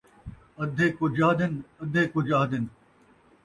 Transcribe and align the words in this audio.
ادھے 0.61 0.87
کجھ 0.97 1.19
آہدن، 1.27 1.53
ادھے 1.81 2.03
کجھ 2.13 2.31
آہدن 2.39 2.63